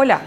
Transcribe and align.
Hola, 0.00 0.20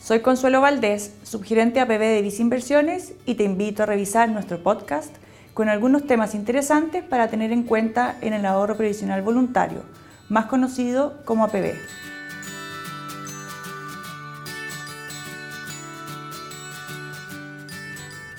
soy 0.00 0.20
Consuelo 0.20 0.62
Valdés, 0.62 1.14
subgerente 1.24 1.78
APB 1.78 1.98
de 1.98 2.22
Vice 2.22 2.40
Inversiones 2.40 3.12
y 3.26 3.34
te 3.34 3.44
invito 3.44 3.82
a 3.82 3.86
revisar 3.86 4.30
nuestro 4.30 4.62
podcast 4.62 5.14
con 5.52 5.68
algunos 5.68 6.06
temas 6.06 6.34
interesantes 6.34 7.04
para 7.04 7.28
tener 7.28 7.52
en 7.52 7.64
cuenta 7.64 8.16
en 8.22 8.32
el 8.32 8.46
ahorro 8.46 8.78
previsional 8.78 9.20
voluntario, 9.20 9.82
más 10.30 10.46
conocido 10.46 11.18
como 11.26 11.44
APB. 11.44 11.74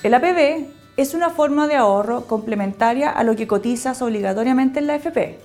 El 0.02 0.14
APB 0.14 0.66
es 0.96 1.14
una 1.14 1.30
forma 1.30 1.68
de 1.68 1.76
ahorro 1.76 2.26
complementaria 2.26 3.08
a 3.08 3.22
lo 3.22 3.36
que 3.36 3.46
cotizas 3.46 4.02
obligatoriamente 4.02 4.80
en 4.80 4.88
la 4.88 4.94
AFP, 4.94 5.38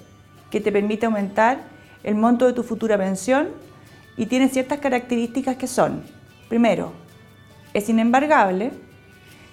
que 0.49 0.61
te 0.61 0.71
permite 0.71 1.05
aumentar 1.05 1.59
el 2.03 2.15
monto 2.15 2.47
de 2.47 2.53
tu 2.53 2.63
futura 2.63 2.97
pensión 2.97 3.66
y 4.17 4.25
tiene 4.25 4.49
ciertas 4.49 4.79
características 4.79 5.55
que 5.55 5.67
son, 5.67 6.03
primero, 6.49 6.91
es 7.73 7.87
inembargable, 7.87 8.71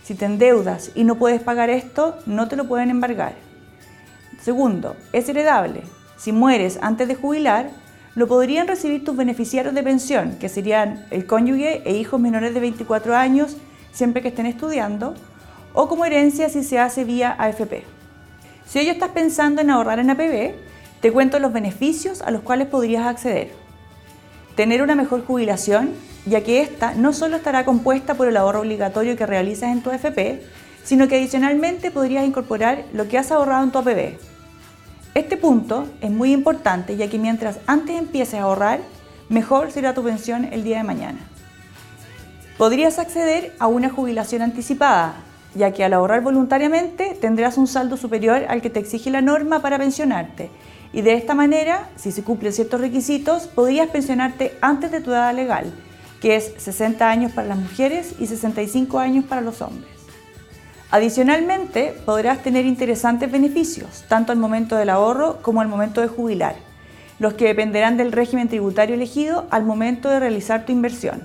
si 0.02 0.14
te 0.14 0.24
endeudas 0.24 0.90
y 0.94 1.04
no 1.04 1.16
puedes 1.16 1.42
pagar 1.42 1.70
esto, 1.70 2.18
no 2.26 2.48
te 2.48 2.56
lo 2.56 2.66
pueden 2.66 2.90
embargar. 2.90 3.34
Segundo, 4.42 4.96
es 5.12 5.28
heredable, 5.28 5.82
si 6.16 6.32
mueres 6.32 6.78
antes 6.82 7.08
de 7.08 7.14
jubilar, 7.14 7.70
lo 8.14 8.28
podrían 8.28 8.68
recibir 8.68 9.04
tus 9.04 9.16
beneficiarios 9.16 9.74
de 9.74 9.82
pensión, 9.82 10.36
que 10.38 10.48
serían 10.48 11.06
el 11.10 11.26
cónyuge 11.26 11.82
e 11.84 11.96
hijos 11.96 12.20
menores 12.20 12.54
de 12.54 12.60
24 12.60 13.16
años, 13.16 13.56
siempre 13.92 14.22
que 14.22 14.28
estén 14.28 14.46
estudiando, 14.46 15.14
o 15.72 15.88
como 15.88 16.04
herencia 16.04 16.48
si 16.48 16.62
se 16.62 16.78
hace 16.78 17.04
vía 17.04 17.34
AFP. 17.38 17.84
Si 18.66 18.78
hoy 18.78 18.88
estás 18.88 19.10
pensando 19.10 19.60
en 19.60 19.70
ahorrar 19.70 19.98
en 19.98 20.10
APB, 20.10 20.54
te 21.00 21.12
cuento 21.12 21.38
los 21.38 21.52
beneficios 21.52 22.22
a 22.22 22.30
los 22.30 22.42
cuales 22.42 22.68
podrías 22.68 23.06
acceder. 23.06 23.63
Tener 24.56 24.82
una 24.82 24.94
mejor 24.94 25.24
jubilación, 25.24 25.90
ya 26.26 26.42
que 26.42 26.60
esta 26.60 26.94
no 26.94 27.12
solo 27.12 27.36
estará 27.36 27.64
compuesta 27.64 28.14
por 28.14 28.28
el 28.28 28.36
ahorro 28.36 28.60
obligatorio 28.60 29.16
que 29.16 29.26
realizas 29.26 29.72
en 29.72 29.82
tu 29.82 29.90
AFP, 29.90 30.42
sino 30.84 31.08
que 31.08 31.16
adicionalmente 31.16 31.90
podrías 31.90 32.24
incorporar 32.24 32.84
lo 32.92 33.08
que 33.08 33.18
has 33.18 33.32
ahorrado 33.32 33.64
en 33.64 33.72
tu 33.72 33.78
APB. 33.78 34.18
Este 35.14 35.36
punto 35.36 35.88
es 36.00 36.10
muy 36.10 36.32
importante 36.32 36.96
ya 36.96 37.08
que 37.08 37.18
mientras 37.18 37.58
antes 37.66 37.96
empieces 37.96 38.40
a 38.40 38.42
ahorrar, 38.42 38.80
mejor 39.28 39.70
será 39.72 39.94
tu 39.94 40.02
pensión 40.02 40.44
el 40.52 40.62
día 40.64 40.78
de 40.78 40.84
mañana. 40.84 41.18
Podrías 42.58 42.98
acceder 42.98 43.52
a 43.58 43.66
una 43.66 43.90
jubilación 43.90 44.42
anticipada, 44.42 45.14
ya 45.54 45.72
que 45.72 45.84
al 45.84 45.92
ahorrar 45.92 46.20
voluntariamente 46.20 47.16
tendrás 47.20 47.58
un 47.58 47.66
saldo 47.66 47.96
superior 47.96 48.44
al 48.48 48.60
que 48.60 48.70
te 48.70 48.80
exige 48.80 49.10
la 49.10 49.22
norma 49.22 49.60
para 49.60 49.78
pensionarte. 49.78 50.50
Y 50.94 51.02
de 51.02 51.14
esta 51.14 51.34
manera, 51.34 51.88
si 51.96 52.12
se 52.12 52.22
cumplen 52.22 52.52
ciertos 52.52 52.80
requisitos, 52.80 53.48
podrías 53.48 53.88
pensionarte 53.88 54.56
antes 54.60 54.92
de 54.92 55.00
tu 55.00 55.10
edad 55.10 55.34
legal, 55.34 55.74
que 56.20 56.36
es 56.36 56.54
60 56.56 57.10
años 57.10 57.32
para 57.32 57.48
las 57.48 57.58
mujeres 57.58 58.14
y 58.20 58.28
65 58.28 59.00
años 59.00 59.24
para 59.24 59.40
los 59.40 59.60
hombres. 59.60 59.90
Adicionalmente, 60.92 61.96
podrás 62.06 62.44
tener 62.44 62.64
interesantes 62.64 63.32
beneficios, 63.32 64.04
tanto 64.08 64.30
al 64.30 64.38
momento 64.38 64.76
del 64.76 64.88
ahorro 64.88 65.42
como 65.42 65.60
al 65.60 65.66
momento 65.66 66.00
de 66.00 66.06
jubilar, 66.06 66.54
los 67.18 67.34
que 67.34 67.46
dependerán 67.46 67.96
del 67.96 68.12
régimen 68.12 68.46
tributario 68.46 68.94
elegido 68.94 69.48
al 69.50 69.64
momento 69.64 70.08
de 70.08 70.20
realizar 70.20 70.64
tu 70.64 70.70
inversión. 70.70 71.22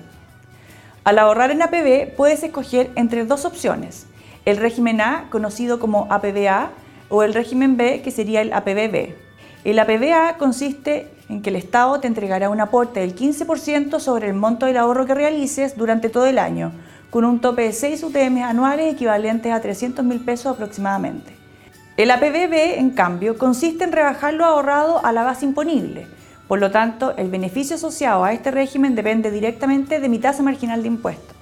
Al 1.03 1.19
ahorrar 1.19 1.51
en 1.51 1.61
APB 1.61 2.15
puedes 2.17 2.41
escoger 2.41 2.89
entre 2.95 3.23
dos 3.23 3.45
opciones, 3.45 4.07
el 4.45 4.57
régimen 4.57 4.99
A, 4.99 5.27
conocido 5.29 5.79
como 5.79 6.07
APBA, 6.09 6.71
o 7.09 7.21
el 7.21 7.35
régimen 7.35 7.77
B, 7.77 8.01
que 8.01 8.09
sería 8.09 8.41
el 8.41 8.51
APBB. 8.51 9.28
El 9.65 9.77
APBA 9.77 10.37
consiste 10.37 11.09
en 11.27 11.41
que 11.41 11.49
el 11.49 11.57
Estado 11.57 11.99
te 11.99 12.07
entregará 12.07 12.49
un 12.49 12.61
aporte 12.61 13.01
del 13.01 13.13
15% 13.13 13.99
sobre 13.99 14.27
el 14.27 14.33
monto 14.33 14.65
del 14.65 14.77
ahorro 14.77 15.05
que 15.05 15.13
realices 15.13 15.75
durante 15.75 16.07
todo 16.09 16.25
el 16.27 16.39
año, 16.39 16.71
con 17.09 17.25
un 17.25 17.41
tope 17.41 17.63
de 17.63 17.73
6 17.73 18.03
UTM 18.03 18.43
anuales 18.43 18.93
equivalentes 18.93 19.51
a 19.51 19.59
300 19.59 20.05
mil 20.05 20.21
pesos 20.21 20.53
aproximadamente. 20.53 21.35
El 21.97 22.11
APBB, 22.11 22.77
en 22.77 22.91
cambio, 22.91 23.37
consiste 23.37 23.83
en 23.83 23.91
rebajar 23.91 24.33
lo 24.33 24.45
ahorrado 24.45 25.05
a 25.05 25.11
la 25.11 25.23
base 25.23 25.43
imponible. 25.43 26.07
Por 26.47 26.59
lo 26.59 26.71
tanto, 26.71 27.15
el 27.17 27.29
beneficio 27.29 27.75
asociado 27.75 28.23
a 28.23 28.31
este 28.31 28.51
régimen 28.51 28.95
depende 28.95 29.29
directamente 29.29 29.99
de 29.99 30.07
mi 30.07 30.19
tasa 30.19 30.41
marginal 30.41 30.81
de 30.81 30.87
impuestos. 30.87 31.35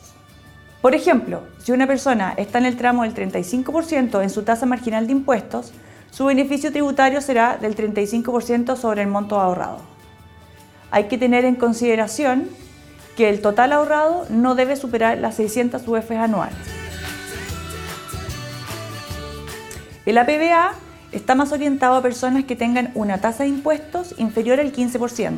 Por 0.81 0.95
ejemplo, 0.95 1.43
si 1.59 1.71
una 1.71 1.85
persona 1.85 2.33
está 2.35 2.57
en 2.57 2.65
el 2.65 2.77
tramo 2.77 3.03
del 3.03 3.13
35% 3.13 4.23
en 4.23 4.29
su 4.31 4.41
tasa 4.41 4.65
marginal 4.65 5.05
de 5.05 5.13
impuestos, 5.13 5.71
su 6.17 6.25
beneficio 6.25 6.71
tributario 6.71 7.21
será 7.21 7.57
del 7.57 7.75
35% 7.75 8.75
sobre 8.75 9.03
el 9.03 9.07
monto 9.07 9.39
ahorrado. 9.39 9.81
Hay 10.89 11.03
que 11.03 11.19
tener 11.19 11.45
en 11.45 11.53
consideración 11.53 12.49
que 13.15 13.29
el 13.29 13.39
total 13.39 13.71
ahorrado 13.71 14.25
no 14.31 14.55
debe 14.55 14.77
superar 14.77 15.19
las 15.19 15.35
600 15.35 15.87
UF 15.87 16.09
anuales. 16.13 16.57
El 20.07 20.17
APBA 20.17 20.73
está 21.11 21.35
más 21.35 21.51
orientado 21.51 21.93
a 21.93 22.01
personas 22.01 22.45
que 22.45 22.55
tengan 22.55 22.89
una 22.95 23.21
tasa 23.21 23.43
de 23.43 23.49
impuestos 23.49 24.15
inferior 24.17 24.59
al 24.59 24.73
15% 24.73 25.37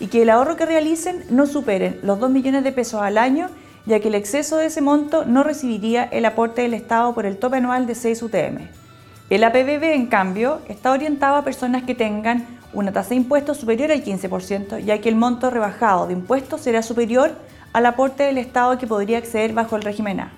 y 0.00 0.08
que 0.08 0.22
el 0.22 0.30
ahorro 0.30 0.56
que 0.56 0.66
realicen 0.66 1.26
no 1.30 1.46
superen 1.46 2.00
los 2.02 2.18
2 2.18 2.28
millones 2.30 2.64
de 2.64 2.72
pesos 2.72 3.00
al 3.02 3.18
año 3.18 3.50
ya 3.86 4.00
que 4.00 4.08
el 4.08 4.16
exceso 4.16 4.56
de 4.56 4.66
ese 4.66 4.80
monto 4.80 5.24
no 5.26 5.44
recibiría 5.44 6.02
el 6.02 6.24
aporte 6.24 6.62
del 6.62 6.74
Estado 6.74 7.14
por 7.14 7.24
el 7.24 7.36
tope 7.36 7.58
anual 7.58 7.86
de 7.86 7.94
6 7.94 8.20
UTM. 8.20 8.87
El 9.30 9.44
APBB, 9.44 9.84
en 9.92 10.06
cambio, 10.06 10.62
está 10.68 10.90
orientado 10.90 11.36
a 11.36 11.44
personas 11.44 11.82
que 11.82 11.94
tengan 11.94 12.46
una 12.72 12.92
tasa 12.92 13.10
de 13.10 13.16
impuestos 13.16 13.58
superior 13.58 13.92
al 13.92 14.02
15%, 14.02 14.78
ya 14.82 15.00
que 15.00 15.08
el 15.10 15.16
monto 15.16 15.50
rebajado 15.50 16.06
de 16.06 16.14
impuestos 16.14 16.62
será 16.62 16.82
superior 16.82 17.32
al 17.74 17.84
aporte 17.84 18.22
del 18.22 18.38
Estado 18.38 18.78
que 18.78 18.86
podría 18.86 19.18
acceder 19.18 19.52
bajo 19.52 19.76
el 19.76 19.82
régimen 19.82 20.20
A. 20.20 20.32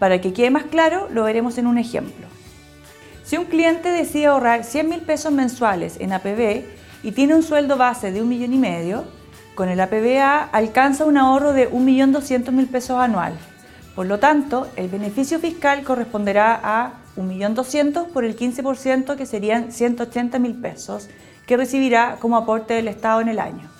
Para 0.00 0.20
que 0.20 0.32
quede 0.32 0.50
más 0.50 0.64
claro, 0.64 1.08
lo 1.12 1.22
veremos 1.22 1.56
en 1.58 1.68
un 1.68 1.78
ejemplo. 1.78 2.26
Si 3.24 3.36
un 3.36 3.44
cliente 3.44 3.88
decide 3.88 4.26
ahorrar 4.26 4.64
100 4.64 4.88
mil 4.88 5.00
pesos 5.02 5.32
mensuales 5.32 5.96
en 6.00 6.12
APB 6.12 6.64
y 7.04 7.12
tiene 7.12 7.36
un 7.36 7.44
sueldo 7.44 7.76
base 7.76 8.10
de 8.10 8.22
un 8.22 8.28
millón 8.28 8.52
y 8.52 8.58
medio, 8.58 9.04
con 9.54 9.68
el 9.68 9.80
APBA 9.80 10.48
alcanza 10.50 11.04
un 11.04 11.16
ahorro 11.16 11.52
de 11.52 11.70
1.200.000 11.70 12.68
pesos 12.68 12.98
anual. 12.98 13.34
Por 13.94 14.06
lo 14.06 14.18
tanto, 14.18 14.66
el 14.76 14.88
beneficio 14.88 15.38
fiscal 15.38 15.84
corresponderá 15.84 16.58
a 16.62 17.01
1.200.000 17.16 18.08
por 18.08 18.24
el 18.24 18.36
15% 18.36 19.16
que 19.16 19.26
serían 19.26 19.68
180.000 19.68 20.60
pesos 20.60 21.08
que 21.46 21.56
recibirá 21.56 22.16
como 22.20 22.36
aporte 22.36 22.74
del 22.74 22.88
Estado 22.88 23.20
en 23.20 23.28
el 23.28 23.38
año. 23.38 23.70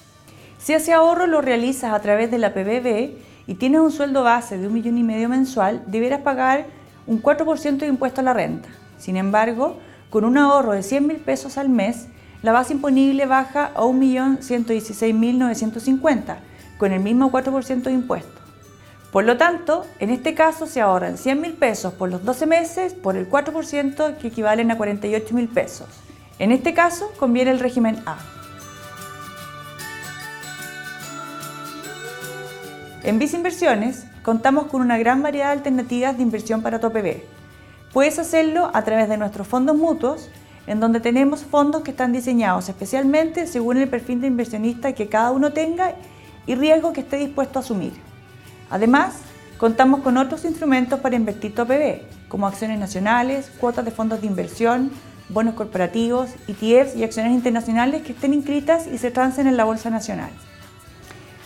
Si 0.58 0.72
ese 0.72 0.92
ahorro 0.92 1.26
lo 1.26 1.40
realizas 1.40 1.92
a 1.92 2.00
través 2.00 2.30
de 2.30 2.38
la 2.38 2.54
PBB 2.54 3.16
y 3.46 3.54
tienes 3.54 3.80
un 3.80 3.90
sueldo 3.90 4.22
base 4.22 4.58
de 4.58 4.66
un 4.66 4.74
millón 4.74 4.98
y 4.98 5.02
medio 5.02 5.28
mensual, 5.28 5.82
deberás 5.86 6.20
pagar 6.20 6.66
un 7.06 7.20
4% 7.22 7.78
de 7.78 7.86
impuesto 7.86 8.20
a 8.20 8.24
la 8.24 8.32
renta. 8.32 8.68
Sin 8.98 9.16
embargo, 9.16 9.78
con 10.10 10.24
un 10.24 10.38
ahorro 10.38 10.72
de 10.72 10.80
100.000 10.80 11.24
pesos 11.24 11.58
al 11.58 11.68
mes, 11.68 12.06
la 12.42 12.52
base 12.52 12.74
imponible 12.74 13.26
baja 13.26 13.72
a 13.74 13.82
1.116.950, 13.82 16.36
con 16.78 16.92
el 16.92 17.00
mismo 17.00 17.32
4% 17.32 17.82
de 17.82 17.92
impuesto. 17.92 18.41
Por 19.12 19.24
lo 19.24 19.36
tanto, 19.36 19.86
en 19.98 20.08
este 20.08 20.34
caso 20.34 20.66
se 20.66 20.80
ahorran 20.80 21.18
100.000 21.18 21.56
pesos 21.56 21.92
por 21.92 22.10
los 22.10 22.24
12 22.24 22.46
meses 22.46 22.94
por 22.94 23.14
el 23.14 23.28
4% 23.28 24.16
que 24.16 24.28
equivalen 24.28 24.70
a 24.70 24.78
48.000 24.78 25.52
pesos. 25.52 25.86
En 26.38 26.50
este 26.50 26.72
caso 26.72 27.12
conviene 27.18 27.50
el 27.50 27.60
régimen 27.60 28.02
A. 28.06 28.16
En 33.02 33.18
Vice 33.18 33.36
Inversiones 33.36 34.06
contamos 34.22 34.68
con 34.68 34.80
una 34.80 34.96
gran 34.96 35.22
variedad 35.22 35.48
de 35.48 35.58
alternativas 35.58 36.16
de 36.16 36.22
inversión 36.22 36.62
para 36.62 36.80
tu 36.80 36.86
APB. 36.86 37.22
Puedes 37.92 38.18
hacerlo 38.18 38.70
a 38.72 38.82
través 38.82 39.10
de 39.10 39.18
nuestros 39.18 39.46
fondos 39.46 39.76
mutuos 39.76 40.30
en 40.66 40.80
donde 40.80 41.00
tenemos 41.00 41.44
fondos 41.44 41.82
que 41.82 41.90
están 41.90 42.14
diseñados 42.14 42.70
especialmente 42.70 43.46
según 43.46 43.76
el 43.76 43.90
perfil 43.90 44.22
de 44.22 44.28
inversionista 44.28 44.94
que 44.94 45.08
cada 45.08 45.32
uno 45.32 45.52
tenga 45.52 45.96
y 46.46 46.54
riesgo 46.54 46.94
que 46.94 47.02
esté 47.02 47.18
dispuesto 47.18 47.58
a 47.58 47.62
asumir. 47.62 48.11
Además, 48.72 49.16
contamos 49.58 50.00
con 50.00 50.16
otros 50.16 50.46
instrumentos 50.46 50.98
para 50.98 51.14
invertir 51.14 51.54
tu 51.54 51.66
como 52.28 52.46
acciones 52.46 52.78
nacionales, 52.80 53.52
cuotas 53.60 53.84
de 53.84 53.90
fondos 53.90 54.22
de 54.22 54.26
inversión, 54.26 54.90
bonos 55.28 55.54
corporativos, 55.54 56.30
ETFs 56.48 56.96
y 56.96 57.04
acciones 57.04 57.32
internacionales 57.32 58.00
que 58.02 58.12
estén 58.12 58.32
inscritas 58.32 58.86
y 58.86 58.96
se 58.96 59.10
transen 59.10 59.46
en 59.46 59.58
la 59.58 59.64
Bolsa 59.64 59.90
Nacional. 59.90 60.30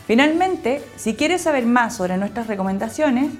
Finalmente, 0.06 0.84
si 0.96 1.14
quieres 1.14 1.42
saber 1.42 1.66
más 1.66 1.96
sobre 1.96 2.16
nuestras 2.16 2.46
recomendaciones, 2.46 3.32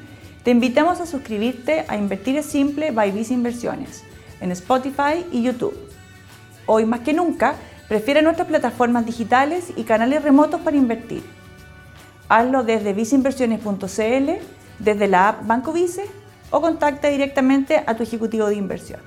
te 0.43 0.51
invitamos 0.51 1.01
a 1.01 1.07
suscribirte 1.07 1.85
a 1.87 1.97
Invertir 1.97 2.37
es 2.37 2.47
Simple 2.47 2.91
by 2.91 3.13
Visa 3.13 3.35
Inversiones 3.35 4.03
en 4.41 4.51
Spotify 4.51 5.25
y 5.31 5.43
YouTube. 5.43 5.77
Hoy 6.67 6.85
más 6.87 7.01
que 7.01 7.13
nunca, 7.13 7.55
prefiere 7.89 8.21
nuestras 8.21 8.49
plataformas 8.49 9.07
digitales 9.07 9.73
y 9.77 9.85
canales 9.85 10.25
remotos 10.25 10.61
para 10.61 10.77
invertir. 10.77 11.23
Hazlo 12.29 12.65
desde 12.65 12.93
viceinversiones.cl, 12.93 14.31
desde 14.79 15.09
la 15.09 15.29
app 15.29 15.47
Banco 15.47 15.73
Vice 15.73 16.07
o 16.51 16.61
contacta 16.61 17.09
directamente 17.09 17.83
a 17.87 17.97
tu 17.97 18.03
ejecutivo 18.03 18.47
de 18.47 18.57
inversión. 18.57 19.01